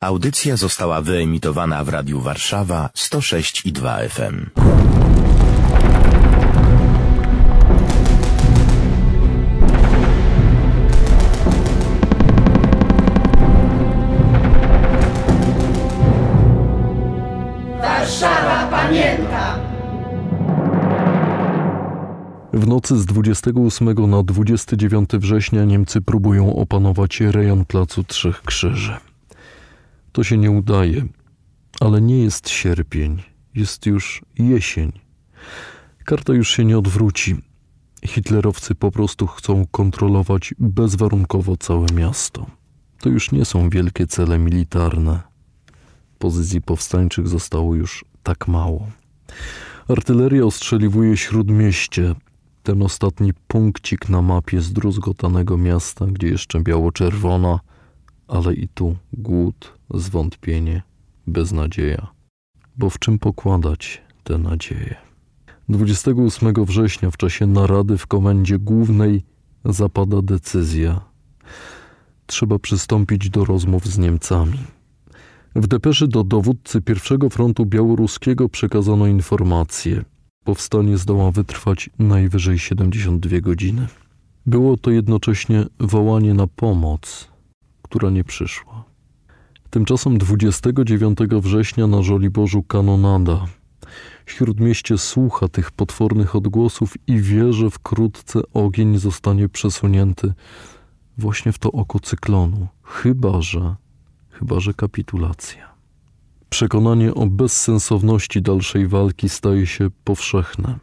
[0.00, 4.46] Audycja została wyemitowana w Radiu Warszawa 106 i 2 FM.
[17.80, 19.58] Warszawa pamięta!
[22.52, 29.07] W nocy z 28 na 29 września Niemcy próbują opanować rejon Placu Trzech Krzyży.
[30.12, 31.06] To się nie udaje,
[31.80, 33.22] ale nie jest sierpień,
[33.54, 34.92] jest już jesień.
[36.04, 37.36] Karta już się nie odwróci.
[38.04, 42.46] Hitlerowcy po prostu chcą kontrolować bezwarunkowo całe miasto.
[43.00, 45.20] To już nie są wielkie cele militarne.
[46.18, 48.86] Pozycji powstańczych zostało już tak mało.
[49.88, 52.14] Artyleria ostrzeliwuje śródmieście,
[52.62, 57.60] ten ostatni punkcik na mapie zdruzgotanego miasta, gdzie jeszcze biało-czerwona,
[58.28, 60.82] ale i tu głód, zwątpienie,
[61.26, 62.06] beznadzieja.
[62.76, 64.96] Bo w czym pokładać te nadzieje?
[65.68, 69.22] 28 września w czasie narady w komendzie głównej
[69.64, 71.00] zapada decyzja.
[72.26, 74.58] Trzeba przystąpić do rozmów z Niemcami.
[75.54, 80.04] W depeszy do dowódcy pierwszego frontu białoruskiego przekazano informację.
[80.44, 83.86] Powstanie zdoła wytrwać najwyżej 72 godziny.
[84.46, 87.28] Było to jednocześnie wołanie na pomoc,
[87.88, 88.84] która nie przyszła.
[89.70, 93.46] Tymczasem 29 września na Żoliborzu kanonada.
[94.26, 100.32] Śródmieście słucha tych potwornych odgłosów i wie, że wkrótce ogień zostanie przesunięty
[101.18, 102.68] właśnie w to oko cyklonu.
[102.82, 103.76] Chyba, że,
[104.30, 105.68] chyba, że kapitulacja.
[106.50, 110.78] Przekonanie o bezsensowności dalszej walki staje się powszechne.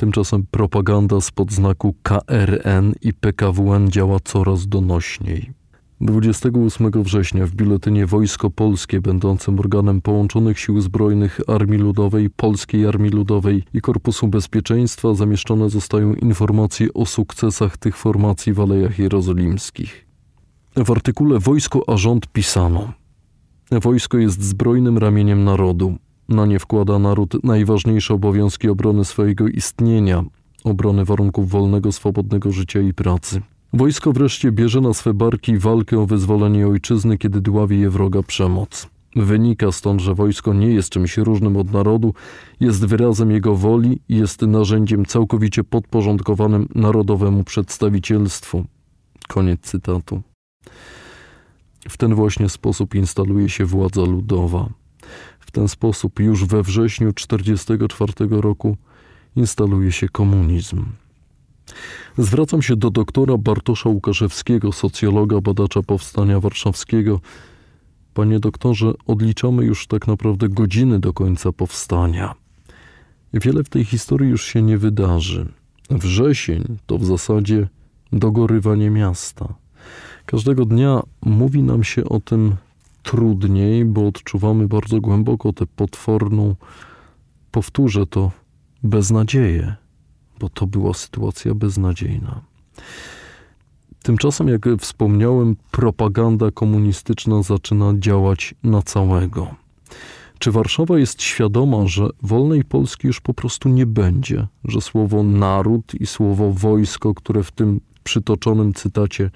[0.00, 5.50] Tymczasem propaganda spod znaku KRN i PKWN działa coraz donośniej.
[6.00, 13.10] 28 września w biuletynie Wojsko Polskie, będącym organem połączonych sił zbrojnych Armii Ludowej, Polskiej Armii
[13.10, 20.06] Ludowej i Korpusu Bezpieczeństwa, zamieszczone zostają informacje o sukcesach tych formacji w Alejach Jerozolimskich.
[20.76, 22.92] W artykule Wojsko a rząd pisano:
[23.70, 25.98] Wojsko jest zbrojnym ramieniem narodu.
[26.30, 30.24] Na nie wkłada naród najważniejsze obowiązki obrony swojego istnienia,
[30.64, 33.42] obrony warunków wolnego, swobodnego życia i pracy.
[33.72, 38.88] Wojsko wreszcie bierze na swe barki walkę o wyzwolenie ojczyzny, kiedy dławi je wroga przemoc.
[39.16, 42.14] Wynika stąd, że wojsko nie jest czymś różnym od narodu,
[42.60, 48.64] jest wyrazem jego woli i jest narzędziem całkowicie podporządkowanym narodowemu przedstawicielstwu.
[49.28, 50.22] Koniec cytatu.
[51.88, 54.68] W ten właśnie sposób instaluje się władza ludowa.
[55.40, 58.76] W ten sposób już we wrześniu 1944 roku
[59.36, 60.84] instaluje się komunizm.
[62.18, 67.20] Zwracam się do doktora Bartosza Łukaszewskiego, socjologa, badacza powstania warszawskiego.
[68.14, 72.34] Panie doktorze, odliczamy już tak naprawdę godziny do końca powstania.
[73.34, 75.48] Wiele w tej historii już się nie wydarzy.
[75.90, 77.68] Wrzesień to w zasadzie
[78.12, 79.54] dogorywanie miasta.
[80.26, 82.56] Każdego dnia mówi nam się o tym
[83.10, 86.54] trudniej, bo odczuwamy bardzo głęboko tę potworną,
[87.50, 88.30] powtórzę to,
[88.82, 89.76] beznadzieję,
[90.40, 92.40] bo to była sytuacja beznadziejna.
[94.02, 99.54] Tymczasem, jak wspomniałem, propaganda komunistyczna zaczyna działać na całego.
[100.38, 105.94] Czy Warszawa jest świadoma, że wolnej Polski już po prostu nie będzie, że słowo naród
[105.94, 109.30] i słowo wojsko, które w tym przytoczonym cytacie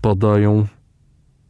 [0.00, 0.66] padają,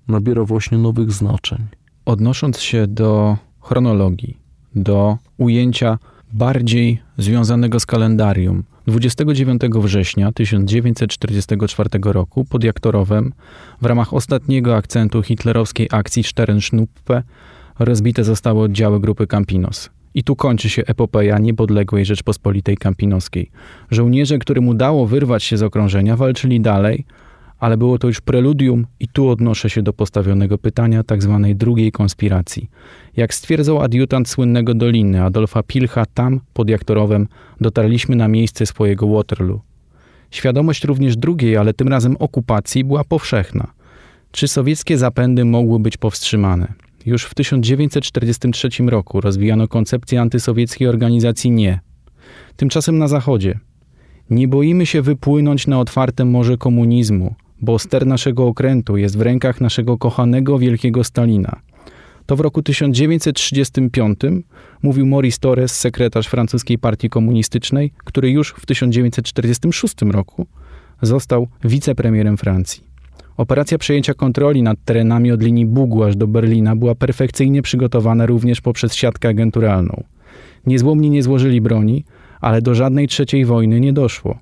[0.09, 1.59] nabiera właśnie nowych znaczeń?
[2.05, 4.37] Odnosząc się do chronologii,
[4.75, 5.99] do ujęcia
[6.33, 13.33] bardziej związanego z kalendarium, 29 września 1944 roku pod Jaktorowem
[13.81, 17.23] w ramach ostatniego akcentu hitlerowskiej akcji Sternschnuppe
[17.79, 19.91] rozbite zostały oddziały grupy Campinos.
[20.15, 23.51] I tu kończy się epopeja niepodległej Rzeczpospolitej Campinoskiej.
[23.91, 27.05] Żołnierze, którym udało wyrwać się z okrążenia, walczyli dalej,
[27.63, 31.41] ale było to już preludium i tu odnoszę się do postawionego pytania tzw.
[31.43, 32.71] Tak drugiej konspiracji.
[33.17, 37.29] Jak stwierdzał adiutant słynnego Doliny Adolfa Pilcha, tam, pod Jaktorowem,
[37.61, 39.61] dotarliśmy na miejsce swojego Waterloo.
[40.31, 43.73] Świadomość również drugiej, ale tym razem okupacji była powszechna.
[44.31, 46.73] Czy sowieckie zapędy mogły być powstrzymane?
[47.07, 51.81] Już w 1943 roku rozwijano koncepcję antysowieckiej organizacji Nie.
[52.57, 53.59] Tymczasem na Zachodzie.
[54.31, 59.61] Nie boimy się wypłynąć na otwarte morze komunizmu, bo ster naszego okrętu jest w rękach
[59.61, 61.61] naszego kochanego wielkiego Stalina.
[62.27, 64.21] To w roku 1935
[64.83, 70.47] mówił Maurice Torres, sekretarz francuskiej partii komunistycznej, który już w 1946 roku
[71.03, 72.85] został wicepremierem Francji.
[73.37, 78.61] Operacja przejęcia kontroli nad terenami od linii Bugu aż do Berlina była perfekcyjnie przygotowana również
[78.61, 80.05] poprzez siatkę agenturalną.
[80.67, 82.05] Niezłomni nie złożyli broni,
[82.41, 84.39] ale do żadnej trzeciej wojny nie doszło.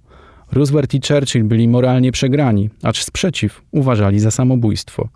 [0.52, 5.08] Roosevelt i Churchill byli moralnie przegrani, acz sprzeciw uważali za samobójstwo.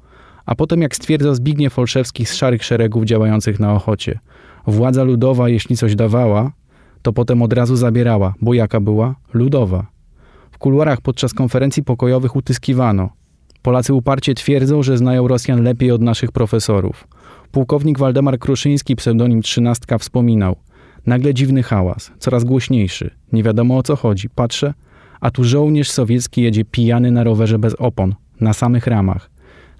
[0.46, 4.18] A potem, jak stwierdzał Zbigniew Olszewski z szarych szeregów działających na Ochocie,
[4.66, 6.52] władza ludowa, jeśli coś dawała,
[7.02, 9.14] to potem od razu zabierała, bo jaka była?
[9.34, 9.86] Ludowa.
[10.50, 13.10] W kuluarach podczas konferencji pokojowych utyskiwano.
[13.62, 17.08] Polacy uparcie twierdzą, że znają Rosjan lepiej od naszych profesorów.
[17.52, 20.56] Pułkownik Waldemar Kruszyński, pseudonim Trzynastka, wspominał.
[21.06, 23.10] Nagle dziwny hałas, coraz głośniejszy.
[23.32, 24.28] Nie wiadomo o co chodzi.
[24.28, 24.74] Patrzę,
[25.20, 29.30] a tu żołnierz sowiecki jedzie pijany na rowerze bez opon, na samych ramach.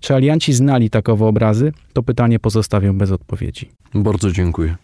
[0.01, 1.73] Czy alianci znali takowe obrazy?
[1.93, 3.71] To pytanie pozostawię bez odpowiedzi.
[3.95, 4.77] Bardzo dziękuję.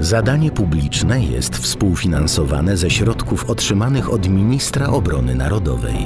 [0.00, 5.96] Zadanie publiczne jest współfinansowane ze środków otrzymanych od Ministra Obrony Narodowej.